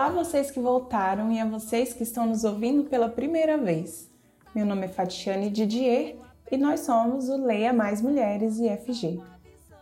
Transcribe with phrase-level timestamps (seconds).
[0.00, 4.10] Olá, vocês que voltaram e a vocês que estão nos ouvindo pela primeira vez.
[4.54, 6.16] Meu nome é Fatiane Didier
[6.50, 9.20] e nós somos o Leia Mais Mulheres IFG.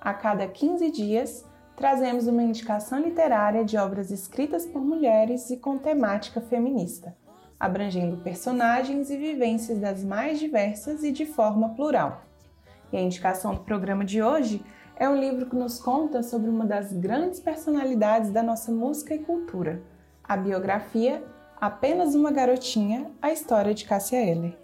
[0.00, 1.44] A cada 15 dias,
[1.76, 7.16] trazemos uma indicação literária de obras escritas por mulheres e com temática feminista,
[7.58, 12.22] abrangendo personagens e vivências das mais diversas e de forma plural.
[12.92, 14.64] E a indicação do programa de hoje
[14.96, 19.20] é um livro que nos conta sobre uma das grandes personalidades da nossa música e
[19.20, 19.80] cultura,
[20.28, 21.24] a biografia
[21.58, 24.56] Apenas uma Garotinha, a história de Cássia Eller.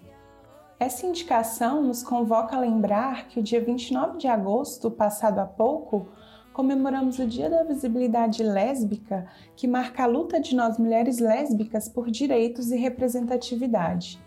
[0.79, 6.07] Essa indicação nos convoca a lembrar que o dia 29 de agosto, passado há pouco,
[6.53, 9.27] comemoramos o Dia da Visibilidade Lésbica,
[9.57, 14.23] que marca a luta de nós mulheres lésbicas por direitos e representatividade.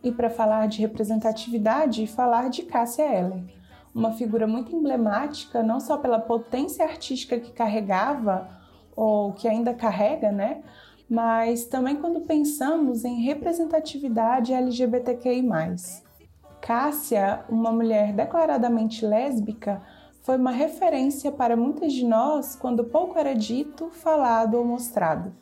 [0.00, 3.42] E para falar de representatividade, falar de Cássia Eller,
[3.92, 8.61] uma figura muito emblemática não só pela potência artística que carregava
[8.94, 10.62] ou que ainda carrega, né,
[11.08, 15.46] mas também quando pensamos em representatividade LGBTQI.
[16.60, 19.82] Cássia, uma mulher declaradamente lésbica,
[20.22, 25.34] foi uma referência para muitas de nós quando pouco era dito, falado ou mostrado.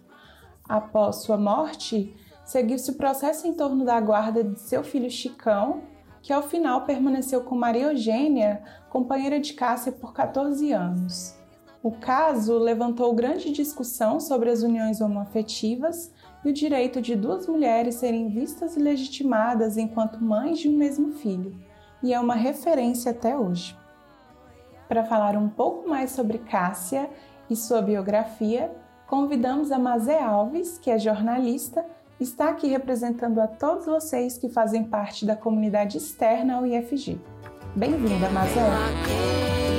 [0.67, 5.83] Após sua morte, seguiu-se o processo em torno da guarda de seu filho Chicão,
[6.23, 11.40] que ao final permaneceu com Maria Eugênia, companheira de Cássia por 14 anos.
[11.83, 16.12] O caso levantou grande discussão sobre as uniões homoafetivas
[16.45, 21.12] e o direito de duas mulheres serem vistas e legitimadas enquanto mães de um mesmo
[21.12, 21.56] filho,
[22.03, 23.77] e é uma referência até hoje.
[24.89, 27.09] Para falar um pouco mais sobre Cássia
[27.48, 28.70] e sua biografia,
[29.06, 31.84] convidamos a Mazé Alves, que é jornalista,
[32.20, 37.19] está aqui representando a todos vocês que fazem parte da comunidade externa ao IFG.
[37.75, 39.69] Bem-vinda, Mazé!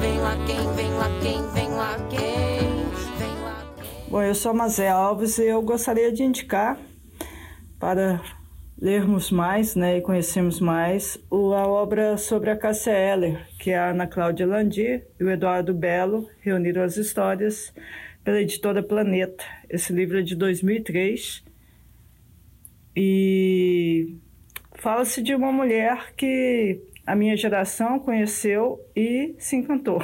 [0.00, 4.10] Vem lá, quem vem lá, quem vem lá, quem vem lá, quem.
[4.10, 6.78] Bom, eu sou Mazé Alves e eu gostaria de indicar
[7.78, 8.20] para
[8.80, 14.06] lermos mais né, e conhecermos mais a obra sobre a Cássia Eller, que a Ana
[14.06, 17.72] Cláudia Landi e o Eduardo Belo reuniram as histórias
[18.24, 19.44] pela editora Planeta.
[19.68, 21.44] Esse livro é de 2003
[22.96, 24.16] e
[24.76, 30.02] fala-se de uma mulher que a minha geração conheceu e se encantou.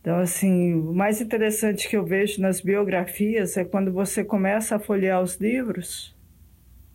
[0.00, 4.78] Então, assim, o mais interessante que eu vejo nas biografias é quando você começa a
[4.80, 6.16] folhear os livros,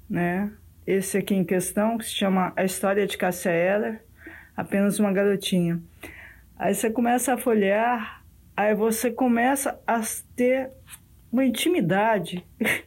[0.09, 0.51] né?
[0.85, 4.01] Esse aqui em questão, que se chama A História de Cássia Eller,
[4.55, 5.81] apenas uma garotinha.
[6.57, 8.23] Aí você começa a folhear,
[8.55, 10.01] aí você começa a
[10.35, 10.69] ter
[11.31, 12.45] uma intimidade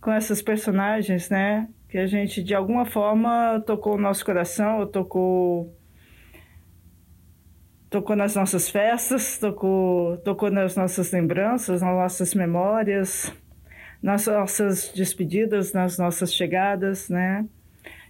[0.00, 1.68] com essas personagens, né?
[1.94, 5.78] Que a gente de alguma forma tocou o nosso coração, ou tocou
[7.88, 13.32] tocou nas nossas festas, tocou tocou nas nossas lembranças, nas nossas memórias,
[14.02, 17.46] nas nossas despedidas, nas nossas chegadas, né?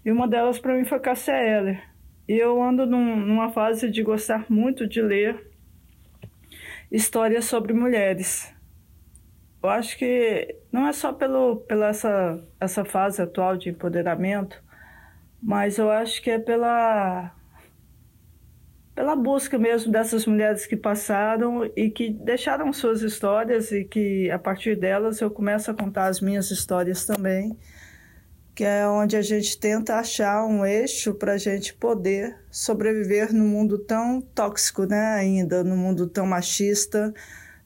[0.03, 1.83] E uma delas para mim foi Cássia Eller.
[2.27, 5.47] E eu ando num, numa fase de gostar muito de ler
[6.91, 8.51] histórias sobre mulheres.
[9.65, 14.63] Eu acho que não é só pelo, pela essa, essa fase atual de empoderamento,
[15.43, 17.35] mas eu acho que é pela,
[18.95, 24.39] pela busca mesmo dessas mulheres que passaram e que deixaram suas histórias e que a
[24.39, 27.57] partir delas eu começo a contar as minhas histórias também,
[28.55, 33.45] que é onde a gente tenta achar um eixo para a gente poder sobreviver no
[33.47, 37.15] mundo tão tóxico, né, ainda, no mundo tão machista,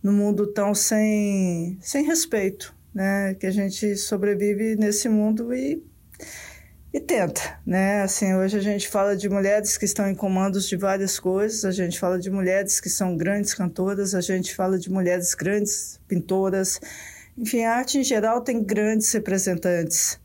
[0.03, 3.35] no mundo tão sem, sem respeito, né?
[3.35, 5.83] Que a gente sobrevive nesse mundo e,
[6.93, 8.03] e tenta, né?
[8.03, 11.71] Assim, hoje a gente fala de mulheres que estão em comandos de várias coisas, a
[11.71, 16.81] gente fala de mulheres que são grandes cantoras, a gente fala de mulheres grandes pintoras.
[17.37, 20.19] Enfim, a arte em geral tem grandes representantes.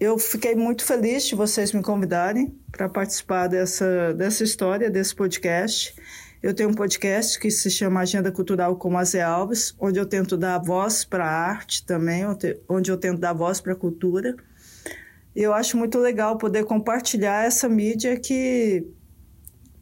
[0.00, 5.94] Eu fiquei muito feliz de vocês me convidarem para participar dessa, dessa história, desse podcast.
[6.42, 10.36] Eu tenho um podcast que se chama Agenda Cultural com Azé Alves, onde eu tento
[10.36, 12.24] dar voz para a arte também,
[12.68, 14.34] onde eu tento dar voz para a cultura.
[15.36, 18.84] E eu acho muito legal poder compartilhar essa mídia que,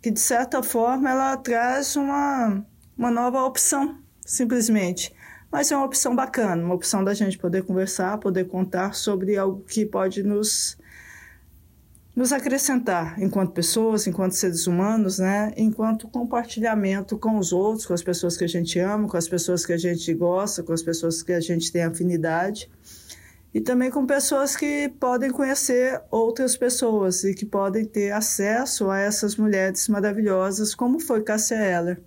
[0.02, 2.62] que de certa forma, ela traz uma,
[2.94, 5.14] uma nova opção, simplesmente.
[5.50, 9.64] Mas é uma opção bacana, uma opção da gente poder conversar, poder contar sobre algo
[9.66, 10.76] que pode nos
[12.20, 15.54] nos acrescentar enquanto pessoas, enquanto seres humanos, né?
[15.56, 19.64] Enquanto compartilhamento com os outros, com as pessoas que a gente ama, com as pessoas
[19.64, 22.70] que a gente gosta, com as pessoas que a gente tem afinidade.
[23.54, 28.98] e também com pessoas que podem conhecer outras pessoas e que podem ter acesso a
[28.98, 32.02] essas mulheres maravilhosas, como foi Cássia Eller.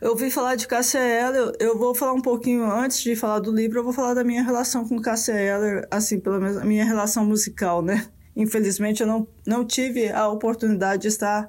[0.00, 3.52] Eu ouvi falar de Cássia Eller, eu vou falar um pouquinho antes de falar do
[3.52, 6.84] livro, eu vou falar da minha relação com Cássia Eller, assim, pelo menos a minha
[6.84, 8.06] relação musical, né?
[8.36, 11.48] Infelizmente eu não, não tive a oportunidade de estar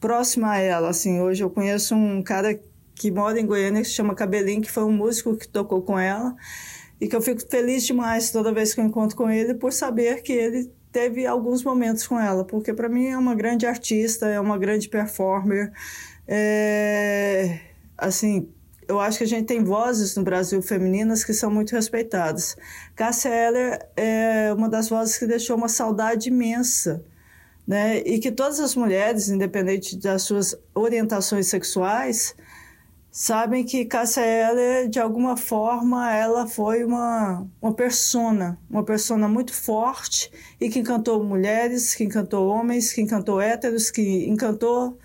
[0.00, 2.58] próxima a ela, assim, hoje eu conheço um cara
[2.94, 5.98] que mora em Goiânia que se chama Cabelinho, que foi um músico que tocou com
[5.98, 6.34] ela,
[7.00, 10.22] e que eu fico feliz demais toda vez que eu encontro com ele por saber
[10.22, 14.38] que ele teve alguns momentos com ela, porque para mim é uma grande artista, é
[14.38, 15.72] uma grande performer.
[16.26, 17.58] É,
[17.98, 18.48] assim,
[18.88, 22.56] eu acho que a gente tem vozes no Brasil femininas que são muito respeitadas.
[22.94, 27.04] Cássia Eller é uma das vozes que deixou uma saudade imensa.
[27.66, 27.98] Né?
[28.00, 32.36] E que todas as mulheres, independente das suas orientações sexuais,
[33.10, 39.54] sabem que Cássia Eller, de alguma forma, ela foi uma, uma persona, uma persona muito
[39.54, 40.30] forte
[40.60, 44.98] e que encantou mulheres, que encantou homens, que encantou héteros, que encantou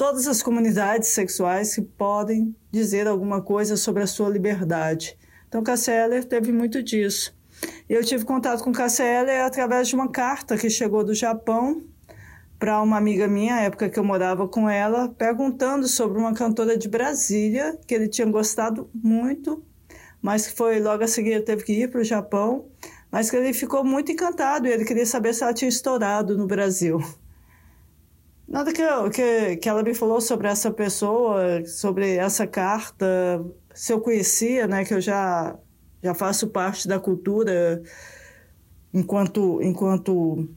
[0.00, 5.14] todas as comunidades sexuais que podem dizer alguma coisa sobre a sua liberdade.
[5.46, 7.36] Então, Eller teve muito disso.
[7.86, 11.82] Eu tive contato com Eller através de uma carta que chegou do Japão
[12.58, 16.78] para uma amiga minha, na época que eu morava com ela, perguntando sobre uma cantora
[16.78, 19.62] de Brasília que ele tinha gostado muito,
[20.22, 22.70] mas que foi logo a seguir teve que ir para o Japão,
[23.12, 26.46] mas que ele ficou muito encantado e ele queria saber se ela tinha estourado no
[26.46, 27.00] Brasil.
[28.50, 33.06] Nada que, que, que ela me falou sobre essa pessoa, sobre essa carta,
[33.72, 35.56] se eu conhecia, né, que eu já,
[36.02, 37.80] já faço parte da cultura
[38.92, 40.48] enquanto, enquanto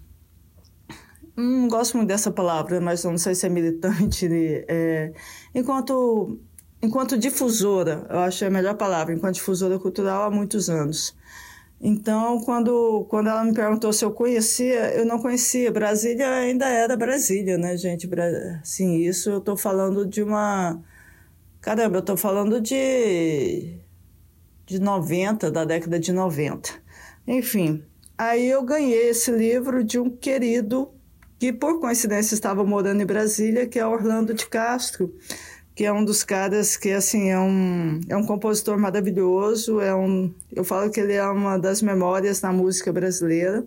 [1.38, 4.28] não gosto muito dessa palavra, mas não sei se é militante.
[4.68, 5.14] É,
[5.54, 6.40] enquanto,
[6.82, 11.16] enquanto difusora, eu acho é a melhor palavra, enquanto difusora cultural há muitos anos.
[11.80, 15.72] Então, quando, quando ela me perguntou se eu conhecia, eu não conhecia.
[15.72, 18.10] Brasília ainda era Brasília, né, gente?
[18.64, 20.82] Sim, isso eu estou falando de uma.
[21.60, 23.78] Caramba, eu estou falando de.
[24.66, 26.70] de 90, da década de 90.
[27.28, 27.84] Enfim,
[28.18, 30.90] aí eu ganhei esse livro de um querido
[31.44, 35.14] que por coincidência estava morando em Brasília, que é Orlando de Castro,
[35.76, 40.34] que é um dos caras que assim é um é um compositor maravilhoso, é um
[40.52, 43.66] eu falo que ele é uma das memórias na música brasileira.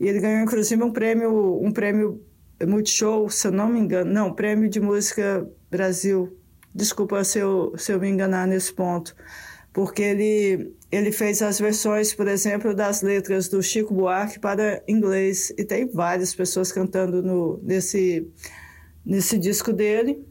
[0.00, 2.20] E ele ganhou inclusive um prêmio um prêmio
[2.66, 6.36] Multishow, se eu não me engano, não, prêmio de música Brasil.
[6.74, 9.14] Desculpa se eu, se eu me enganar nesse ponto
[9.74, 15.52] porque ele, ele fez as versões, por exemplo, das letras do Chico Buarque para inglês,
[15.58, 18.24] e tem várias pessoas cantando no, nesse,
[19.04, 20.24] nesse disco dele,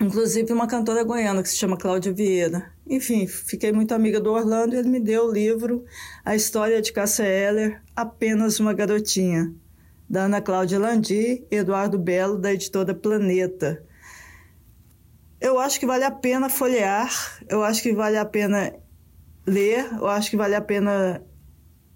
[0.00, 2.72] inclusive uma cantora goiana que se chama Cláudia Vieira.
[2.88, 5.84] Enfim, fiquei muito amiga do Orlando e ele me deu o livro
[6.24, 9.54] A História de Cássia Eller, Apenas uma Garotinha,
[10.08, 13.84] da Ana Cláudia Landi e Eduardo Belo, da editora Planeta.
[15.38, 17.10] Eu acho que vale a pena folhear,
[17.48, 18.74] eu acho que vale a pena
[19.46, 21.22] ler, eu acho que vale a pena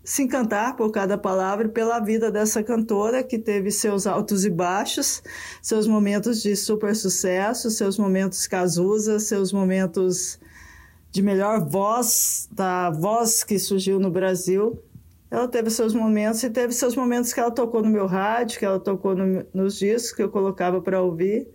[0.05, 5.23] se encantar por cada palavra pela vida dessa cantora que teve seus altos e baixos,
[5.63, 10.39] seus momentos de super sucesso, seus momentos Cazuza, seus momentos
[11.11, 14.79] de melhor voz, da voz que surgiu no Brasil.
[15.31, 18.65] Ela teve seus momentos e teve seus momentos que ela tocou no meu rádio, que
[18.65, 21.49] ela tocou no, nos discos que eu colocava para ouvir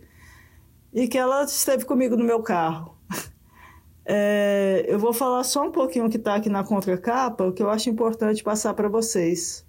[0.92, 2.96] e que ela esteve comigo no meu carro.
[4.12, 7.62] É, eu vou falar só um pouquinho o que está aqui na contracapa, o que
[7.62, 9.64] eu acho importante passar para vocês.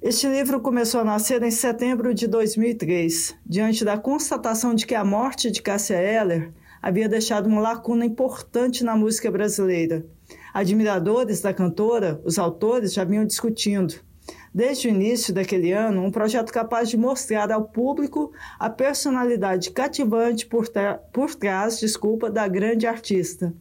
[0.00, 5.04] Este livro começou a nascer em setembro de 2003, diante da constatação de que a
[5.04, 10.02] morte de Cássia Eller havia deixado uma lacuna importante na música brasileira.
[10.54, 13.96] Admiradores da cantora, os autores já vinham discutindo
[14.54, 20.46] desde o início daquele ano, um projeto capaz de mostrar ao público a personalidade cativante
[20.46, 20.66] por,
[21.12, 23.52] por trás desculpa, da grande artista.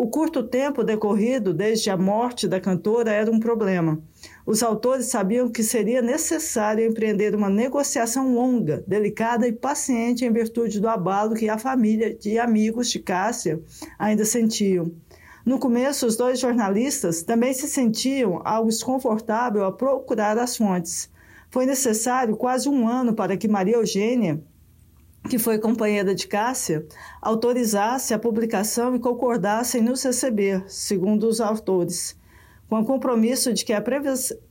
[0.00, 4.02] O curto tempo decorrido desde a morte da cantora era um problema.
[4.46, 10.80] Os autores sabiam que seria necessário empreender uma negociação longa, delicada e paciente em virtude
[10.80, 13.60] do abalo que a família e amigos de Cássia
[13.98, 14.90] ainda sentiam.
[15.44, 21.10] No começo, os dois jornalistas também se sentiam algo desconfortável a procurar as fontes.
[21.50, 24.42] Foi necessário quase um ano para que Maria Eugênia,
[25.28, 26.86] que foi companheira de Cássia,
[27.20, 32.16] autorizasse a publicação e concordasse em nos receber, segundo os autores,
[32.68, 33.82] com o compromisso de que a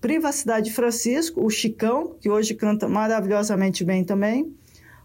[0.01, 4.53] privacidade de Francisco, o Chicão, que hoje canta maravilhosamente bem também,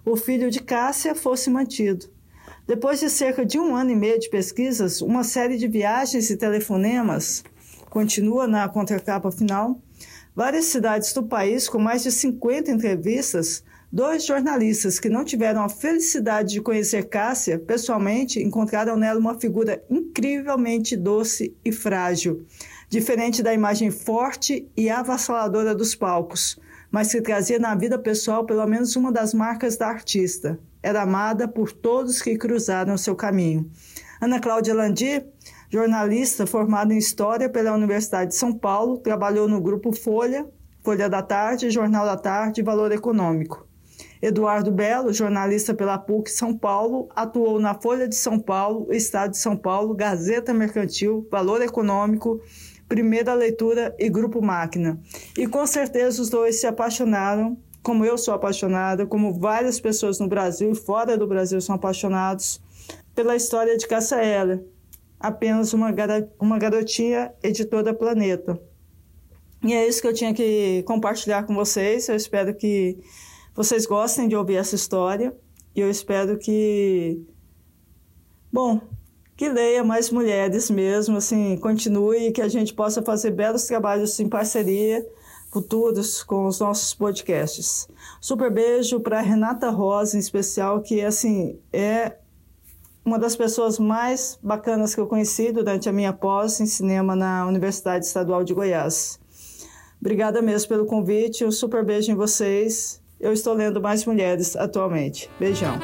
[0.05, 2.14] o filho de Cássia, fosse mantido.
[2.67, 6.37] Depois de cerca de um ano e meio de pesquisas, uma série de viagens e
[6.37, 7.45] telefonemas
[7.91, 9.79] continua na contracapa final.
[10.35, 15.69] Várias cidades do país, com mais de 50 entrevistas, dois jornalistas que não tiveram a
[15.69, 22.47] felicidade de conhecer Cássia pessoalmente encontraram nela uma figura incrivelmente doce e frágil,
[22.89, 26.59] diferente da imagem forte e avassaladora dos palcos,
[26.91, 30.59] mas que trazia na vida pessoal pelo menos uma das marcas da artista.
[30.85, 33.71] Era amada por todos que cruzaram seu caminho.
[34.21, 35.25] Ana Cláudia Landi
[35.75, 40.47] jornalista formada em História pela Universidade de São Paulo, trabalhou no Grupo Folha,
[40.85, 43.67] Folha da Tarde, Jornal da Tarde e Valor Econômico.
[44.23, 49.39] Eduardo Belo, jornalista pela PUC São Paulo, atuou na Folha de São Paulo, Estado de
[49.39, 52.41] São Paulo, Gazeta Mercantil, Valor Econômico,
[52.89, 55.01] Primeira Leitura e Grupo Máquina.
[55.37, 60.27] E com certeza os dois se apaixonaram, como eu sou apaixonada, como várias pessoas no
[60.27, 62.61] Brasil e fora do Brasil são apaixonados
[63.15, 64.65] pela história de Cássia Eller,
[65.21, 65.95] apenas uma,
[66.41, 68.59] uma garotinha editora Planeta.
[69.63, 72.09] E é isso que eu tinha que compartilhar com vocês.
[72.09, 72.99] Eu espero que
[73.55, 75.37] vocês gostem de ouvir essa história.
[75.77, 77.23] E eu espero que,
[78.51, 78.81] bom,
[79.37, 84.29] que leia mais mulheres mesmo, assim, continue que a gente possa fazer belos trabalhos em
[84.29, 85.05] parceria
[85.55, 87.89] futuros com os nossos podcasts.
[88.21, 92.17] Super beijo para Renata Rosa, em especial, que, assim, é
[93.05, 97.47] uma das pessoas mais bacanas que eu conheci durante a minha pós em cinema na
[97.47, 99.21] Universidade Estadual de Goiás.
[100.01, 103.01] Obrigada mesmo pelo convite, um super beijo em vocês.
[103.21, 105.31] Eu estou lendo mais mulheres atualmente.
[105.39, 105.79] Beijão.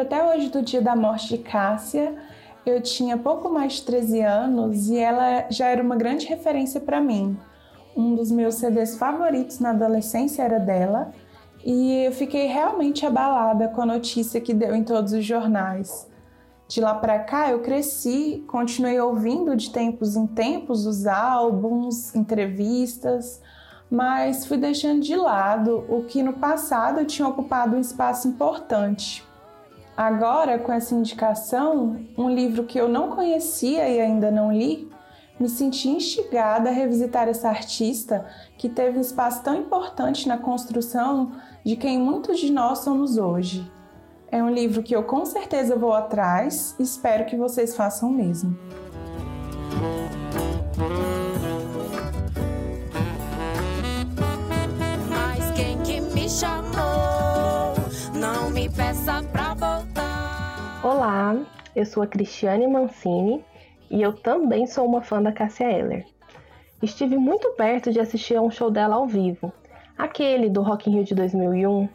[0.00, 2.14] Lembro até hoje do dia da morte de Cássia
[2.64, 7.02] eu tinha pouco mais de 13 anos e ela já era uma grande referência para
[7.02, 7.36] mim.
[7.94, 11.12] Um dos meus CDs favoritos na adolescência era dela
[11.62, 16.08] e eu fiquei realmente abalada com a notícia que deu em todos os jornais.
[16.66, 23.42] De lá para cá eu cresci, continuei ouvindo de tempos em tempos os álbuns, entrevistas,
[23.90, 29.28] mas fui deixando de lado o que no passado tinha ocupado um espaço importante
[29.96, 34.90] Agora, com essa indicação, um livro que eu não conhecia e ainda não li,
[35.38, 38.26] me senti instigada a revisitar essa artista
[38.58, 41.32] que teve um espaço tão importante na construção
[41.64, 43.70] de quem muitos de nós somos hoje.
[44.30, 48.12] É um livro que eu com certeza vou atrás e espero que vocês façam o
[48.12, 48.56] mesmo.
[61.02, 61.34] Olá,
[61.74, 63.42] eu sou a Cristiane Mancini
[63.90, 66.04] e eu também sou uma fã da Cássia Eller.
[66.82, 69.50] Estive muito perto de assistir a um show dela ao vivo,
[69.96, 71.88] aquele do Rock in Rio de 2001,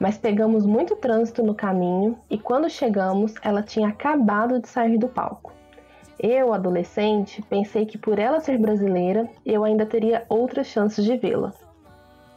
[0.00, 5.06] mas pegamos muito trânsito no caminho e quando chegamos ela tinha acabado de sair do
[5.06, 5.52] palco.
[6.18, 11.52] Eu, adolescente, pensei que por ela ser brasileira eu ainda teria outras chances de vê-la.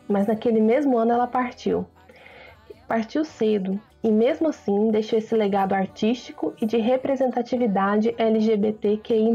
[0.08, 1.88] Mas naquele mesmo ano ela partiu.
[2.88, 9.34] Partiu cedo e mesmo assim deixou esse legado artístico e de representatividade LGBTQI.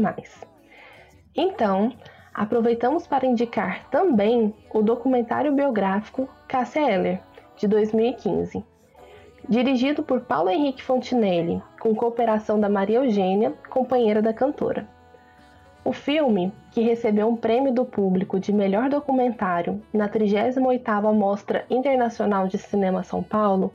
[1.35, 1.91] Então,
[2.33, 7.19] aproveitamos para indicar também o documentário biográfico Cássia Eller,
[7.57, 8.63] de 2015.
[9.47, 14.87] Dirigido por Paulo Henrique Fontinelli, com cooperação da Maria Eugênia, companheira da cantora.
[15.83, 22.47] O filme, que recebeu um prêmio do público de melhor documentário na 38ª Mostra Internacional
[22.47, 23.73] de Cinema São Paulo,